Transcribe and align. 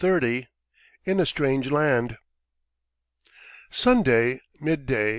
."IN 0.01 0.47
A 1.19 1.27
STRANGE 1.27 1.69
LAND 1.69 2.17
SUNDAY, 3.69 4.41
midday. 4.59 5.09